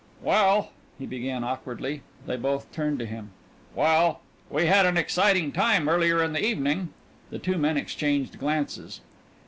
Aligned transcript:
"Well" 0.23 0.71
he 0.97 1.05
began 1.05 1.43
awkwardly. 1.43 2.01
They 2.25 2.35
both 2.35 2.71
turned 2.71 2.97
to 2.97 3.05
him. 3.05 3.33
"Well, 3.75 4.21
we 4.49 4.61
we 4.63 4.67
had 4.67 4.87
an 4.87 4.97
exciting 4.97 5.51
time 5.51 5.87
earlier 5.87 6.23
in 6.23 6.33
the 6.33 6.43
evening." 6.43 6.91
The 7.29 7.37
two 7.37 7.59
men 7.59 7.77
exchanged 7.77 8.39
glances. 8.39 9.01